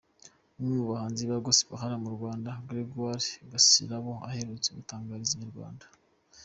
[0.57, 5.85] Umwe mu bahanzi ba Gospel hano mu Rwanda, Gregoir Gasirabo aherutse gutangariza Inyarwanda.